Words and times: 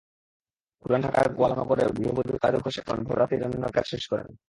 পুরান 0.81 0.99
ঢাকার 1.01 1.27
গোয়ালনগরে 1.35 1.83
গৃহবধূ 1.97 2.33
কাজল 2.43 2.61
ঘোষ 2.65 2.75
এখন 2.79 2.97
ভোররাতেই 3.07 3.39
রান্নার 3.39 3.75
কাজ 3.75 3.85
শেষ 3.91 4.03
করেন। 4.11 4.27